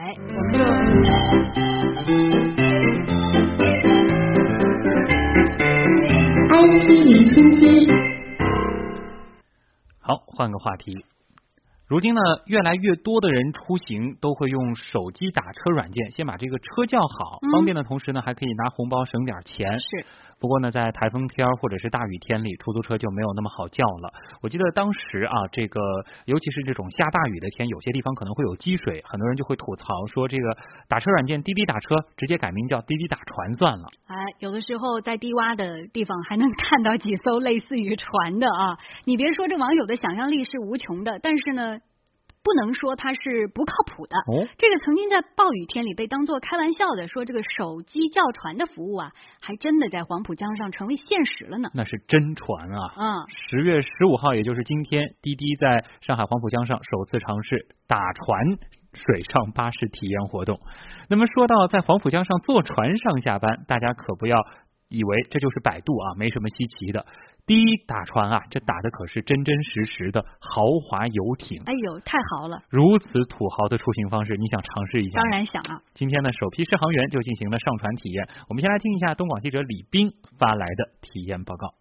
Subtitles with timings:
[0.00, 1.04] 哎，我们就
[7.60, 7.92] 机。
[9.98, 11.04] 好，换个话题。
[11.90, 19.76] 如今呢，越来越多的人出行都会用手机打车软件，先把这个车叫好，方便的同时呢，还可以拿红包省点钱。
[19.76, 20.06] 是。
[20.38, 24.10] 不过呢，在台风天或者是大雨天里，出租车就没有那么好叫了。
[24.40, 25.80] 我记得当时啊，这个
[26.26, 30.56] 尤其是这种下大雨的天，有些地方可能会有积水，很多人就会吐槽说，这个
[30.88, 33.84] 打车软件滴滴打车直接改名叫滴滴打船算了。
[34.06, 38.78] 哎，有的时候在低洼的地方还能看到几艘类似于船的啊！
[39.04, 41.79] 你别说，这网友的想象力是无穷的，但是呢。
[42.42, 44.16] 不能说它是不靠谱的。
[44.32, 51.68] 哦，这个曾经在暴雨天里被当做开玩笑的，说这个手机叫船的服务啊，还真的在黄浦江上成为现实了呢。
[51.74, 52.80] 那是真船啊！
[52.96, 58.58] 嗯，十月十五号，也就是今天，滴滴在上海黄浦江上首次尝试打船
[58.92, 60.58] 水上巴士体验活动。
[61.08, 64.38] 那么说到在黄浦江上坐船上下班，大家可不要
[64.90, 67.06] 以为这就是百度啊，没什么稀奇的。
[67.46, 71.62] 第一打船啊，这打的可是真真实实的豪华游艇。
[71.64, 72.62] 哎呦，太豪了！
[72.68, 75.20] 如此土豪的出行方式，你想尝试一下？
[75.20, 75.80] 当然想啊！
[75.94, 78.28] 今天呢，首批试航员就进行了上船体验。
[78.48, 81.74] 我们先来听一下东广记者李斌发来的体验报告。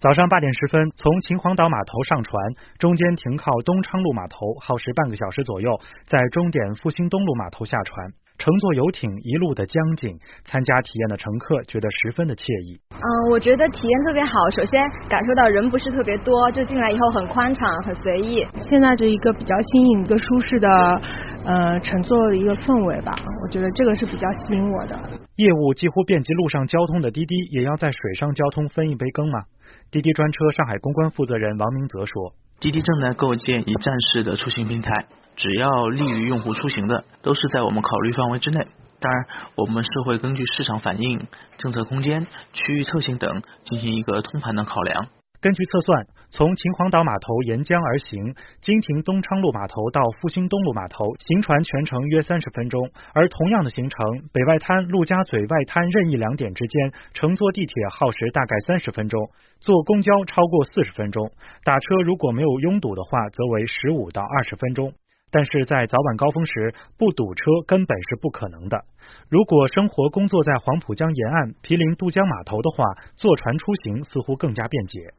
[0.00, 2.42] 早上八点十分，从秦皇岛码头上船，
[2.78, 8.12] 中间停靠东昌路码头，耗时半个小时左右，在终点复兴东路码头下船。
[8.42, 12.74] 乘坐游艇一路的江景，参加体验的乘客觉得十分的惬意。
[12.90, 14.50] 嗯，我觉得体验特别好。
[14.50, 18.42] 首先感受到人不是特别多，就进来以后很宽敞、很随意。
[18.66, 20.66] 现在这一个比较新颖、一个舒适的
[21.46, 24.98] 呃乘坐的一个氛围吧，我觉得这个是比较吸引我的。
[25.38, 29.46] 业务几乎遍及路上交通的滴滴，也要在水上交通分一杯羹吗？
[29.92, 38.66] 滴滴专车上海公关负责人王明泽说：“滴滴正在构建一站式的出行平台。”只要利于用户出行的，都是在我们考虑范围之内。
[39.00, 41.26] 当然，我们是会根据市场反应、
[41.58, 45.08] 政策空间、区域特性等进行一个通盘的考量。
[45.40, 52.88] 根据测算，从秦皇岛码头沿江而行，经停东昌路码头到复兴东路码头，行船全程约三十分钟。
[53.12, 53.98] 而同样的行程，
[54.32, 59.20] 北外滩、陆家嘴外滩任意两点之间，乘坐地铁耗时大概三十分钟，
[59.58, 61.32] 坐公交超过四十分钟，
[61.64, 64.92] 打车如果没有拥堵的话，则为十五到二十分钟。
[65.32, 68.84] 但是在早晚高峰时不堵车根本是不可能的。
[69.30, 72.84] 如果生活工作在黄浦江沿岸毗邻渡江码头的话，
[73.16, 75.14] 坐船出行似乎更加便捷。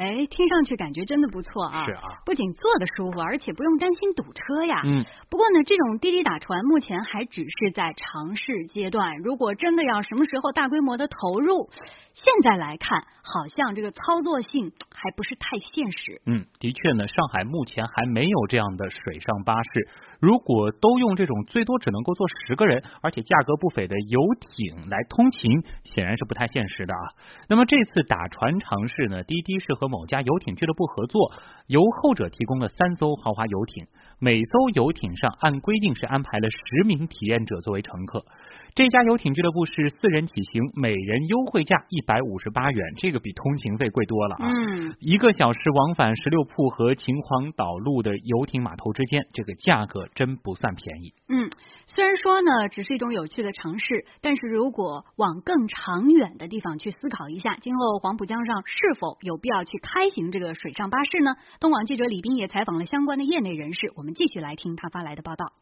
[0.00, 1.84] 哎，听上去感觉真的不错啊！
[1.84, 4.80] 是啊，不仅坐的舒服，而且不用担心堵车呀。
[4.86, 5.04] 嗯。
[5.28, 9.18] 不过呢，这种滴滴打船目前还只是在尝试阶段。
[9.18, 11.68] 如果真的要什么时候大规模的投入，
[12.14, 16.22] 现在来看，好像这个操作性还不是太现实。
[16.24, 19.88] 嗯，的确呢，上海目前还没有这样的水上巴士。
[20.20, 27.00] 如果都用这种最多只能够坐十个人，而且价格不菲的游艇来通勤，显然是不太现实的啊。
[27.48, 31.32] 那么这次打船尝试呢，滴滴是和某家游艇俱乐部合作，
[31.66, 33.86] 由后者提供了三艘豪华游艇，
[34.18, 38.24] 每艘游艇上按规定是安排了十名体验者作为乘客。
[38.72, 44.46] 这家游艇俱乐部是四人起行，每人优惠价一百五十八元，这个比通勤费贵多了啊！
[44.46, 51.14] 嗯，一个小时往返十六铺和秦皇岛路的游艇码头之间，这个价格真不算便宜。
[51.28, 51.50] 嗯，
[51.86, 61.36] 虽然说呢，只是一种有趣的尝试，但是如果往更长远的地方去思考一下，今后黄浦江上是否有必要去开行这个水上巴士呢？
[61.60, 65.52] 东广记者李斌也采访了相关的业内人士，我们继续来听他发来的报道。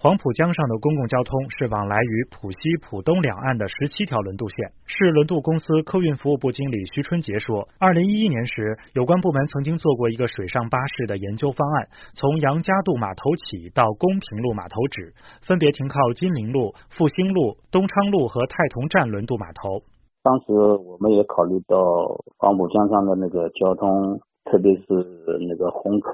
[0.00, 4.70] 黄浦江上的公共交通是往来于浦西、浦东两岸的十七条轮渡线。
[4.86, 19.82] 市轮渡公司客运服务部经理徐春杰说，二零一一年时，有关部门曾经做过一个水上巴士的研究方案，从杨家渡码头起到公平路码头止，分别停靠金陵路、复兴路、东昌路和太同站轮渡码头。
[20.22, 21.74] 当时我们也考虑到
[22.38, 24.20] 黄浦江上的那个交通。
[24.50, 24.86] 特别是
[25.46, 26.10] 那个虹口、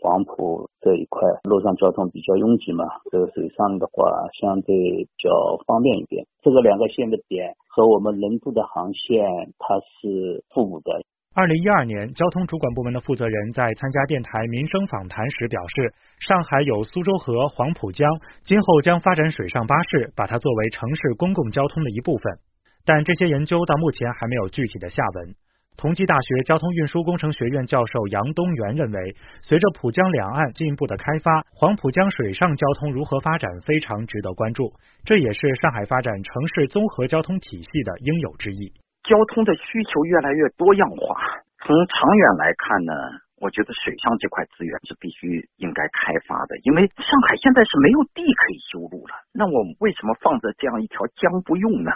[0.00, 4.10] 黄浦这一块，路上交通比较拥挤嘛，这个水上的话
[4.40, 5.30] 相对比较
[5.66, 6.26] 方便一点。
[6.42, 9.24] 这个两个线的点和我们轮渡的航线
[9.58, 11.00] 它是互补的。
[11.34, 18.06] 二零一二年，交通主管部门的负责人在参加电台民生访谈时表示，上海有苏州河、黄浦江，
[18.44, 22.38] 今后将发展水上巴士，把它作为城市公共交通的一部分。
[22.84, 25.34] 但这些研究到目前还没有具体的下文。
[25.76, 34.72] 同济大学交通运输工程学院教授杨东元认为，随着浦江两岸进一步的开发，黄浦江水上交通如何发展非常值得关注。
[35.04, 38.72] 这也是上海发展城市综合交通体系的应有之义。
[39.02, 41.18] 交通的需求越来越多样化，
[41.66, 42.92] 从长远来看呢，
[43.40, 49.14] 我觉得水上这块资源是必须应该开发的，因为上海现在是没有地可以修路了。
[49.34, 51.90] 那我们为什么放着这样一条江不用呢？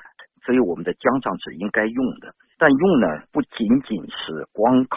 [0.46, 4.96] 所以我们的江上是应该用的，但用呢不仅仅是光靠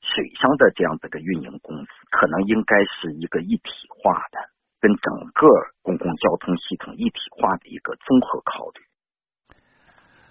[0.00, 4.38] 水上的这样的运营公司，可能应该是一个一体化的，
[4.80, 5.48] 跟整个
[5.82, 8.87] 公共交通系统一体化的一个综合考虑。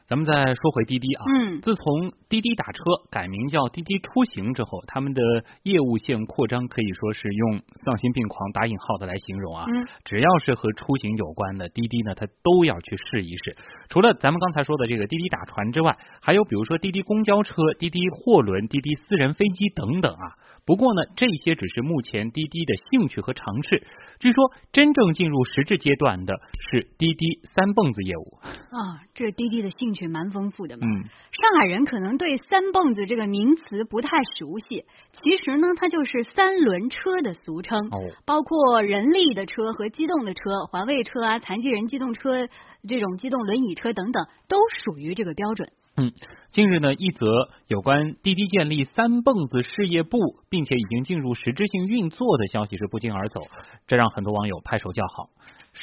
[0.07, 2.81] 咱们再说回滴滴啊，嗯，自从滴滴打车
[3.11, 5.21] 改名叫滴滴出行之后，他们的
[5.63, 9.65] 业务线扩张可以说是用丧心病狂打引号的来形容啊。
[9.67, 13.57] 嗯，只要是和出行有关的，滴滴呢，它都要去试一试。
[13.89, 20.39] 除了咱们刚才说的这个滴滴打船之外，还有比如说滴滴公交车、滴滴货轮、滴滴私人飞机等等啊。
[20.65, 23.87] 不过呢，这些只是目前滴滴的兴趣和尝试。
[24.19, 26.33] 据说真正进入实质阶段的
[26.71, 30.85] 是滴滴三蹦子业务啊，这滴滴的兴趣蛮丰富的嘛。
[30.85, 31.01] 嗯，
[31.31, 34.85] 上海人可能对三蹦子这个名词不太熟悉，
[35.23, 42.47] 其实呢，它就是三轮车的俗称，哦，包括人力的车和机动的车、环卫车啊、残疾人机动车
[42.87, 45.69] 这种机动轮椅车等等，都属于这个标准。
[45.99, 46.11] 嗯，
[46.51, 47.25] 近日呢，一则
[47.67, 53.41] 有关滴滴建立三蹦子事业部，并且已经进入实质性运作的消息是不胫而走，
[53.87, 55.29] 这让很多网友拍手叫好。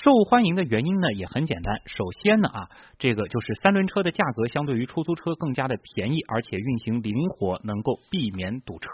[0.03, 2.69] 受欢迎的原因呢也很简单，首先呢啊，
[2.99, 8.89] 这个就是三轮车的价格相对于出租车更加的便宜，而且运行灵活，能够避免堵车。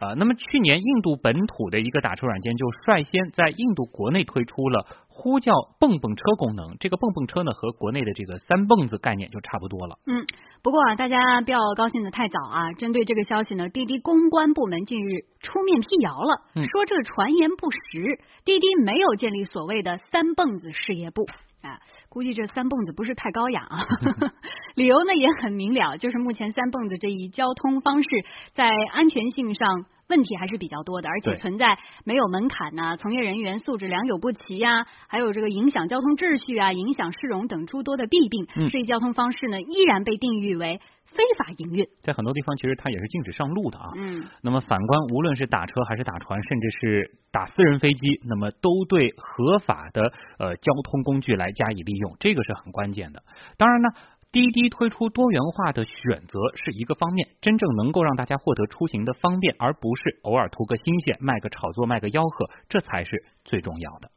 [0.00, 6.76] 啊，那么去年印度本土的一个打车软件就率先在印度国内推出了呼叫蹦蹦车功能。
[6.80, 9.98] 这个蹦蹦车呢和国内的这个三蹦子概念就差不多了。
[10.06, 10.26] 嗯，
[10.62, 12.72] 不过啊，大家不要高兴的太早啊。
[12.72, 16.42] 针对这个消息呢，滴滴公关部门近日出面辟谣了，
[16.72, 21.26] 说这个传言不实，滴滴没有建立所谓的三蹦子事业部。
[21.64, 21.80] 啊，
[22.10, 23.86] 估计这三蹦子不是太高雅啊。
[24.76, 28.08] 理由呢也很明了，就是目前三蹦子这一交通方式
[28.52, 38.46] 在安全性上问题还是比较多的，而且存在没有门槛呐，从业人员素质良莠不齐呀，还有这个影响交通秩序啊、影响市容等诸多的弊病。
[38.68, 40.80] 这一交通方式呢，依然被定义为。
[41.14, 43.92] 非法营运，在很多地方其实它也是禁止上路的啊。
[43.96, 53.22] 嗯，那么反观，无论是打车还是打船，甚至是打私人飞机，那么都对合法的呃交通工具来加以利用，这个是很关键的。
[53.56, 53.88] 当然呢，
[54.32, 64.10] 滴滴推出多元化的选择是一个方面，真正能够让大家获得出行的方便，而不是偶尔图个新鲜，卖个炒作，卖个吆喝，这才是最重要的。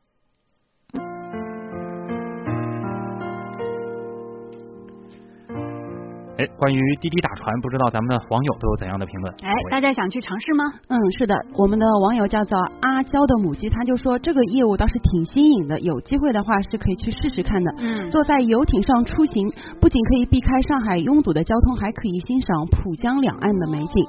[6.37, 9.33] 哎，关于滴滴打船，不知道咱们的网友都有怎样的评论？
[9.41, 10.65] 哎，大家想去尝试吗？
[10.87, 17.73] 嗯，是的，我们的网友叫做阿娇的母鸡，他就说这个业务倒是挺新颖的，有机会的话是可以去试试看的。
[17.79, 19.49] 嗯，坐在游艇上出行，
[19.81, 24.05] 不仅可以避开上海拥堵的交通，还可以欣赏浦江两岸的美景。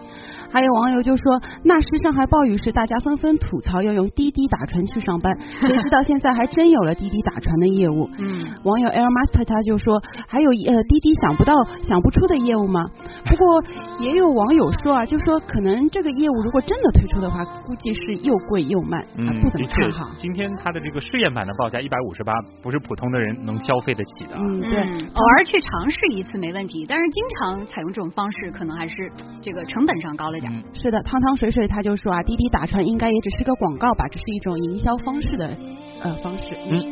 [0.50, 8.06] 还有网友就说，那时上海暴雨时，大家纷纷吐槽要用滴滴打船去上班， 谁知道现在还真有了滴滴打船的业务。
[8.18, 12.17] 嗯，网友 Air Master 他就说，还有呃滴滴想不到想不出。
[12.18, 12.84] 出的业务吗？
[13.24, 13.62] 不过
[14.00, 20.10] 也有网友说啊，就说可能这个业务如果真的推出的话，估计是又贵又慢，嗯，不怎么看好。
[20.16, 22.32] 今天它的这个试验版的报价一百五十八，
[22.62, 24.36] 不是普通的人能消费得起的。
[24.36, 28.94] 嗯，对，偶尔去尝试一次没问题，但是经常采用这种方式，可能还是
[29.40, 30.52] 这个成本上高了点。
[30.72, 35.56] 是的，汤汤水水他就说啊，滴滴打船应该也只是个广告吧，只是一种营销方式的
[36.02, 36.56] 呃方式。
[36.70, 36.82] 嗯，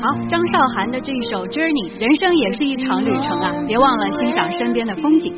[0.00, 5.34] 好，张韶涵的这一首《Journey》，人生也是一场旅程啊，别忘了欣赏身边的风景。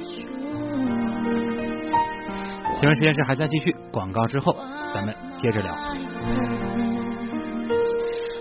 [2.81, 4.55] 新闻实验室还在继续，广告之后
[4.95, 5.75] 咱们接着聊。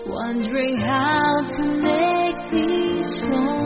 [0.06, 3.57] Wondering how to make me strong.